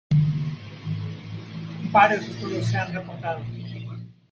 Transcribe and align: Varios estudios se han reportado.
Varios 1.91 2.27
estudios 2.27 2.65
se 2.65 2.75
han 2.79 2.91
reportado. 2.91 3.45